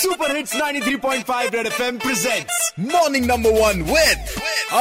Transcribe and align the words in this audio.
Super 0.00 0.36
hits 0.36 0.54
93.5 0.56 1.54
Red 1.54 1.66
FM 1.66 1.98
presents 2.04 2.72
morning 2.92 3.26
number 3.26 3.60
one 3.60 3.82
with 3.92 4.26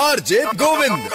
RJ 0.03 0.43
Govind 0.63 1.09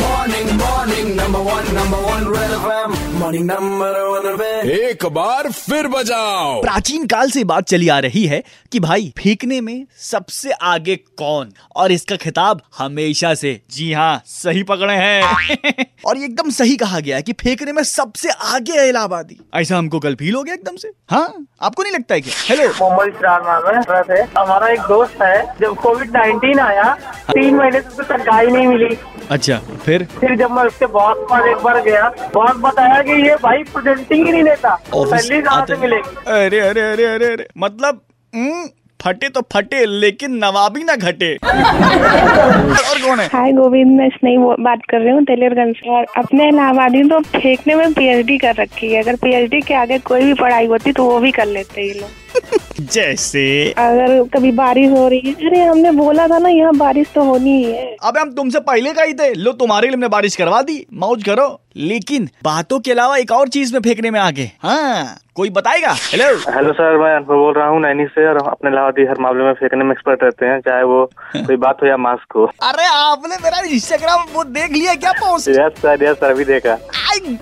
Morning, 0.00 0.48
morning, 0.58 1.08
number 1.16 1.40
one, 1.44 1.64
number 1.76 2.00
one, 2.02 2.26
Red 2.32 2.52
FM. 2.56 2.92
Morning, 3.19 3.45
number 3.47 3.91
one, 4.09 4.25
Red 4.39 4.65
एक 4.65 5.05
बार 5.05 5.49
फिर 5.51 5.87
बजाओ। 5.87 6.61
प्राचीन 6.61 7.05
काल 7.07 7.29
से 7.29 7.43
बात 7.43 7.63
चली 7.63 7.87
आ 7.89 7.99
रही 7.99 8.25
है 8.25 8.43
कि 8.71 8.79
भाई 8.79 9.13
फेंकने 9.17 9.61
में 9.61 9.85
सबसे 9.99 10.51
आगे 10.51 10.95
कौन? 10.95 11.51
और 11.75 11.91
इसका 11.91 12.15
खिताब 12.15 12.61
हमेशा 12.77 13.33
से 13.33 13.61
जी 13.71 13.91
हाँ 13.93 14.21
सही 14.25 14.63
पकड़े 14.63 14.93
हैं। 14.93 15.85
और 16.05 16.17
ये 16.17 16.25
एकदम 16.25 16.49
सही 16.49 16.75
कहा 16.75 16.99
गया 16.99 17.15
है 17.15 17.21
कि 17.21 17.33
फेंकने 17.33 17.71
में 17.71 17.83
सबसे 17.83 18.29
आगे 18.29 18.79
है 18.79 18.87
इलाहाबादी। 18.89 19.39
ऐसा 19.53 19.77
हमको 19.77 19.99
कल 19.99 20.15
फील 20.15 20.35
हो 20.35 20.43
गया 20.43 20.53
एकदम 20.53 20.75
से। 20.75 20.91
हाँ 21.11 21.47
आपको 21.61 21.83
नहीं 21.83 21.93
लगता 21.93 22.15
है 22.15 22.21
हेलो 22.49 22.67
मोहम्मद 22.81 23.15
इशरार 23.15 23.41
नाम 23.43 24.11
है 24.11 24.23
हमारा 24.37 24.67
एक 24.67 24.79
दोस्त 24.79 25.21
है 25.21 25.43
जब 25.61 25.75
कोविड 25.75 26.11
19 26.17 26.59
आया 26.59 26.93
तीन 27.31 27.55
महीने 27.55 27.81
से 27.81 27.87
उसको 27.87 28.03
तनख्वाही 28.03 28.47
नहीं 28.47 28.67
मिली। 28.67 28.97
अच्छा 29.31 29.57
फिर? 29.85 30.03
फिर 30.19 30.35
जब 30.37 30.51
मैं 30.51 30.63
उसके 30.63 30.85
बॉस 30.85 31.17
पर 31.29 31.47
एक 31.49 31.57
बार 31.57 31.81
गया 31.83 32.09
बॉस 32.33 32.55
बताया 32.57 33.01
कि 33.05 33.21
ये 33.27 33.35
भाई 33.43 33.63
प्रेजेंटिंग 33.73 34.25
ही 34.25 34.31
नहीं 34.31 34.43
लेता 34.43 34.75
सैलरी 34.93 35.41
कहाँ 35.41 35.65
से 35.65 35.75
मिलेगी। 35.81 36.15
अरे 36.35 36.59
अरे 36.59 36.81
अरे 36.91 37.05
अरे 37.05 37.31
अरे। 37.33 37.47
मतलब 37.57 38.01
हम्म, 38.33 38.65
फटे 38.99 39.29
तो 39.29 39.41
फटे 39.53 39.85
लेकिन 39.85 40.35
नवाबी 40.43 40.83
ना 40.83 40.95
घटे। 40.95 41.33
और 41.35 43.01
कौन 43.01 43.19
है? 43.19 43.25
हाय 43.33 43.51
गोविंद 43.53 43.91
मैं 43.97 44.09
स्नेही 44.09 44.37
बात 44.63 44.81
कर 44.89 44.99
रही 44.99 45.13
हूँ 45.13 45.23
तेलियरगंज 45.23 45.75
से 45.75 45.89
और 45.97 46.05
अपने 46.17 46.47
इलाहाबादी 46.49 47.03
तो 47.09 47.19
फेंकने 47.31 47.75
में 47.75 47.93
पीएचडी 47.93 48.37
कर 48.37 48.55
रखी 48.55 48.93
है। 48.93 49.01
अगर 49.03 49.15
पीएचडी 49.23 49.61
के 49.67 49.73
आगे 49.81 49.99
कोई 50.11 50.23
भी 50.25 50.33
पढ़ाई 50.41 50.65
होती 50.67 50.91
तो 50.91 51.03
वो 51.05 51.19
भी 51.19 51.31
कर 51.31 51.45
लेते 51.47 51.87
ये 51.87 51.93
लोग। 51.93 52.59
जैसे। 52.79 53.43
अगर 53.77 54.21
कभी 54.33 54.51
बारिश 54.51 54.89
हो 54.91 55.07
रही 55.07 55.19
है 55.19 55.33
अरे 55.47 55.61
हमने 55.63 55.91
बोला 55.91 56.27
था 56.27 56.37
ना 56.37 56.49
यहाँ 56.49 56.75
बारिश 56.77 57.07
तो 57.15 57.23
होनी 57.23 57.51
ही 57.57 57.71
है। 57.71 57.85
अबे 58.03 58.19
हम 58.19 58.31
तुमसे 58.35 58.59
पहले 58.59 58.93
का 58.93 59.03
ही 59.03 59.13
थे। 59.13 59.33
लो 59.33 59.51
तुम्हारे 59.51 59.87
लिए 59.87 59.93
हमने 59.93 60.07
बारिश 60.07 60.35
करवा 60.35 60.61
दी। 60.61 60.85
मौज 60.93 61.23
करो। 61.23 61.47
लेकिन 61.77 62.29
बातों 62.43 62.79
के 62.79 62.91
अलावा 62.91 63.17
एक 63.17 63.31
और 63.31 63.47
चीज़ 63.47 63.73
में 63.73 63.79
फेंकने 63.81 64.11
में 64.11 64.19
आगे। 64.19 64.51
हाँ 64.63 65.17
कोई 65.35 65.49
बताएगा? 65.49 65.91
हेलो 65.93 66.25
हेलो 66.55 66.73
सर 66.73 66.97
मैं 66.97 67.15
अनुभव 67.15 67.37
बोल 67.37 67.53
रहा 67.53 67.67
हूँ 67.67 67.81
नैनी 67.81 68.05
से 68.05 68.27
और 68.27 68.37
अपने 68.49 68.69
इलाहाबादी 68.71 69.05
हर 69.05 69.19
मामले 69.21 69.43
में 69.43 69.53
फेंकने 69.53 69.83
में 69.83 69.91
एक्सपर्ट 69.91 70.23
रहते 70.23 70.45
हैं 70.45 70.59
चाहे 70.59 70.83
वो 70.83 71.03
कोई 71.35 71.55
बात 71.55 71.81
हो 71.83 71.87
या 71.87 71.97
मास्क 71.97 72.35
हो। 72.35 72.45
अरे 72.63 72.85
आपने 72.91 73.35
मेरा 73.43 73.59
इंस्टाग्राम 73.71 74.23
वो 74.33 74.43
देख 74.43 74.71
लिया 74.71 74.93
क्या 74.95 75.11
post 75.19 75.49
yes 75.49 75.81
sir 75.81 76.03
yes 76.03 76.17
sir 76.19 76.31
अभी 76.31 76.45
देखा। 76.45 76.77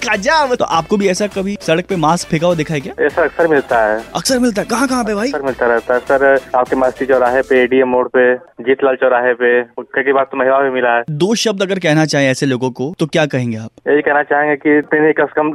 गजब। 0.06 0.56
तो 0.56 0.66
आपको 0.66 0.98
भी 0.98 1.08
ऐसा 1.09 1.28
कभी 1.28 1.58
सड़क 1.62 1.86
पे 1.86 1.95
मास्क 1.95 2.28
फेंका 2.28 2.48
हुआ 2.48 2.56
दिखा 2.56 2.73
है 2.73 2.80
क्या? 2.81 2.94
ऐसा 3.06 3.23
अक्सर 3.23 3.48
मिलता 3.48 3.81
है। 3.86 4.02
अक्सर 4.16 4.39
मिलता 4.39 4.62
है। 4.62 4.67
कहाँ 4.67 4.88
कहाँ 4.88 5.03
पे 5.03 5.16
भाई? 5.16 5.28
अक्सर 5.28 5.42
मिलता 5.42 5.67
रहता 5.67 5.94
है। 5.94 6.00
सर 6.00 6.39
आपके 6.56 6.76
मास्ती 6.76 7.06
चौराहे 7.06 7.42
पे 7.42 7.62
एडीएम 7.64 7.89
मोड़ 7.89 8.08
पे 8.17 8.36
जीतलाल 8.64 8.95
चौराहे 8.95 9.34
पे 9.44 9.61
कई 9.81 10.14
बार 10.14 10.23
तो 10.23 10.38
महिला 10.38 10.59
भी 10.59 10.70
मिला 10.70 10.95
है। 10.98 11.04
दो 11.09 11.34
शब्द 11.36 11.61
अगर 11.61 11.80
कहना 11.80 12.06
चाहे 12.06 12.28
ऐसे 12.28 12.45
लोगों 12.45 12.72
को 12.72 12.94
तो 13.00 13.06
क्या 13.06 13.26
कहेंगे 13.26 13.58
आप? 13.58 13.70
यही 13.88 14.02
कहना 14.02 14.23
चाहेंगे 14.23 14.56
की 14.56 14.78
इतने 14.78 15.14
कम 15.14 15.26
से 15.26 15.42
कम 15.42 15.52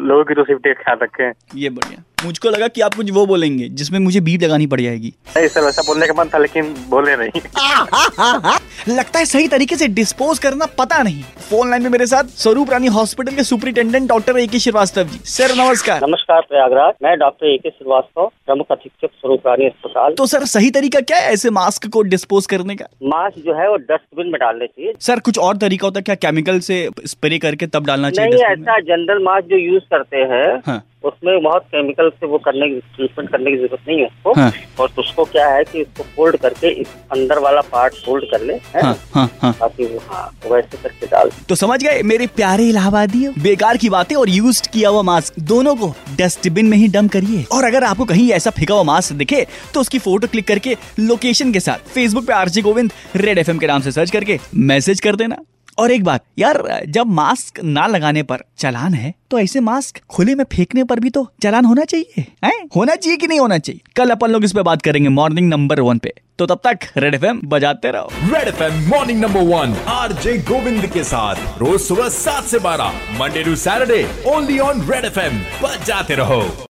लोगों 0.00 0.24
की 0.24 0.34
तो 0.34 0.44
सेफ्टी 0.44 0.72
का 0.74 0.82
ख्याल 0.82 0.98
रखें। 1.02 1.58
ये 1.60 1.70
बढ़िया। 1.70 2.02
मुझको 2.24 2.50
लगा 2.50 2.68
कि 2.68 2.80
आप 2.80 2.94
कुछ 2.94 3.10
वो 3.12 3.24
बोलेंगे 3.26 3.68
जिसमें 3.68 3.98
मुझे 3.98 4.20
बीप 4.20 4.42
लगानी 4.42 4.66
पड़ 4.66 4.80
जाएगी। 4.80 5.12
नहीं 5.36 5.48
सर 5.48 5.64
वैसा 5.64 5.82
बोलने 5.82 6.06
का 6.06 6.14
मन 6.18 6.28
था 6.34 6.38
लेकिन 6.38 6.74
बोले 6.88 7.16
नहीं। 7.16 7.30
लगता 8.88 9.18
है 9.18 9.24
सही 9.24 9.48
तरीके 9.48 9.76
से 9.76 9.86
डिस्पोज 9.88 10.38
करना 10.38 10.66
पता 10.78 11.02
नहीं। 11.02 11.22
फ़ोन 11.40 11.70
लाइन 11.70 11.82
में 11.82 11.90
मेरे 11.90 12.06
साथ 12.06 12.24
स्वरूप 12.38 12.70
रानी 12.70 12.86
हॉस्पिटल 12.86 13.36
के 13.36 13.44
superintendent 13.44 14.08
doctor 14.08 14.38
A 14.38 14.46
K 14.46 14.58
Srivastava 14.58 15.04
ji. 15.04 15.18
Sir 15.26 15.54
नमस्कार। 15.56 16.00
नमस्कार 16.02 16.40
प्रयागराज। 16.40 16.94
मैं 17.02 17.16
डॉक्टर 17.18 17.46
ए 17.46 17.56
के 17.56 17.70
श्रीवास्तव 17.70 18.26
प्रमुख 18.46 18.72
अधीक्षक 18.72 19.08
स्वरूप 19.10 19.46
रानी 19.46 19.66
अस्पताल। 19.66 20.14
तो 20.14 20.26
सर 20.26 20.44
सही 20.46 20.70
तरीका 20.70 21.00
क्या 21.00 21.18
है 21.18 21.32
ऐसे 21.32 21.50
मास्क 21.50 21.88
को 21.88 22.02
डिस्पोज 22.04 22.46
करने 22.46 22.76
का? 22.76 22.88
मास्क 23.04 23.38
जो 23.38 23.54
है 23.54 23.68
वो 23.70 23.76
डस्टबिन 23.76 24.26
में 24.26 24.40
डालने 24.40 24.66
चाहिए। 24.66 24.94
सर 25.00 25.20
कुछ 25.20 25.38
और 25.38 25.56
तरीका 25.56 25.86
होता 25.86 25.98
है 25.98 26.02
क्या 26.02 26.14
केमिकल 26.28 26.58
से 26.60 26.88
स्प्रे 27.06 27.38
करके 27.38 27.66
तब 27.66 27.86
डालना 27.86 28.10
चाहिए 28.10 28.32
नहीं 28.32 28.44
ऐसा 28.44 28.78
जनरल 28.80 29.22
मास्क 29.24 29.46
जो 29.46 29.56
यूज़ 29.58 29.84
करते 29.90 30.16
हैं 30.32 30.60
हाँ। 30.66 30.82
उसमें 31.04 31.42
बहुत 31.42 31.62
केमिकल 31.64 32.08
से 32.10 32.26
वो 32.26 32.38
करने 32.38 32.68
की 32.68 32.78
ट्रीटमेंट 32.96 33.30
करने 33.30 33.50
की 33.50 33.56
ज़रूरत 33.56 33.88
नहीं 33.88 33.98
है 33.98 34.06
उसको। 34.06 34.32
हाँ। 34.34 34.52
और 34.80 34.90
उसको 34.98 35.24
क्या 35.26 35.48
है 35.48 35.64
कि 35.64 35.80
इसको 35.80 36.02
फोल्ड 36.16 36.36
करके 36.36 36.70
इस 36.80 36.94
अंदर 37.12 37.38
वाला 37.38 37.60
पार्ट 37.72 37.94
फोल्ड 38.04 38.24
कर 38.30 38.42
ले 38.42 38.54
है? 38.54 38.82
हाँ 38.82 38.96
हाँ 39.14 39.28
हाँ। 39.40 39.52
ताकि 39.60 39.84
वो 39.84 40.00
हाँ 40.08 40.24
वैसे 40.46 40.82
करके 40.82 41.06
डाल 41.06 41.30
तो 41.48 41.54
समझ 41.54 41.82
गए? 41.82 42.02
मेरे 42.04 42.26
प्यारे 42.36 42.68
इलाहाबादी 42.68 43.26
बेकार 43.40 43.76
की 43.76 43.90
बातें 43.90 44.16
और 44.16 44.30
यूज़ 44.30 44.62
किया 44.68 44.88
हुआ 44.88 45.02
मास्क 45.04 45.40
दोनों 45.44 45.74
को 45.76 45.92
डस्टबिन 46.18 46.66
में 46.66 46.76
ही 46.78 46.88
डम 46.90 47.08
करिए। 47.08 47.44
और 47.52 47.64
अगर 47.64 47.84
आपको 47.84 48.04
कहीं 48.06 48.30
ऐसा 48.32 48.50
फेंका 48.50 48.74
हुआ 48.74 48.82
मास्क 48.84 49.12
दिखे 49.14 49.46
तो 49.74 49.80
उसकी 49.80 49.98
फ़ोटो 50.00 50.26
क्लिक 50.26 50.46
करके 50.48 50.76
लोकेशन 51.00 51.52
के 51.52 51.60
साथ 51.60 51.90
फेसबुक 51.94 52.26
पे 52.26 52.32
आरजी 52.32 52.62
गोविंद 52.62 52.92
रेड 53.16 53.38
एफएम 53.38 53.58
के 53.58 53.66
नाम 53.66 53.80
से 53.80 53.92
सर्च 53.92 54.10
करके 54.10 54.38
मैसेज 54.54 55.00
कर 55.00 55.16
देना। 55.16 55.36
और 55.78 55.90
एक 55.90 56.04
बात, 56.04 56.24
यार, 56.38 56.82
जब 56.88 57.06
मास्क 57.06 57.60
ना 57.64 57.86
लगाने 57.86 58.22
पर 58.22 58.44
चलान 58.58 58.94
है 58.94 59.12
तो 59.30 59.38
ऐसे 59.38 59.60
मास्क 59.60 60.00
खुले 60.10 60.34
में 60.34 60.44
फेंकने 60.52 60.84
पर 60.84 61.00
भी 61.00 61.10
तो 61.10 61.26
चलान 61.42 61.64
होना 61.64 61.84
चाहिए, 61.84 62.24
हैं? 62.44 62.52
होना 62.76 62.94
चाहिए 62.94 63.16
कि 63.16 63.26
नहीं 63.26 63.40
होना 63.40 63.58
चाहिए? 63.58 63.80
कल 63.96 64.10
अपन 64.10 64.30
लोग 64.30 64.44
इस 64.44 64.52
पे 64.52 64.62
बात 64.62 64.82
करेंगे 64.82 65.08
मॉर्निंग 65.08 65.48
नंबर 65.48 65.80
वन 65.80 65.98
पे। 65.98 66.12
तो 66.38 66.46
तब 66.46 66.60
तक 66.66 66.86
रेड 66.96 67.14
एफएम 67.14 67.40
बजाते 67.44 67.90
रहो। 67.90 68.08
Red 68.24 68.48
FM 68.48 68.80
morning 68.88 69.20
number 69.20 69.40
one 69.46 69.76
RJ 69.88 70.36
Govind 70.42 70.86
के 70.86 71.04
साथ, 71.04 71.58
रोज 71.58 71.80
सुबह 71.80 72.08
सात 72.10 72.44
से 72.44 72.58
बारह 72.58 73.18
Monday 73.20 73.42
to 73.44 73.56
Saturday 73.56 74.06
only 74.26 74.58
on 74.58 74.86
red 74.90 75.04
FM 75.04 75.38
बजाते 75.62 76.14
रहो। 76.14 76.66